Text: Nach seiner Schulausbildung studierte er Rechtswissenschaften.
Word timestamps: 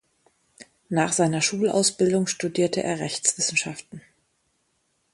Nach 0.89 1.13
seiner 1.13 1.43
Schulausbildung 1.43 2.25
studierte 2.25 2.81
er 2.81 2.97
Rechtswissenschaften. 2.99 4.01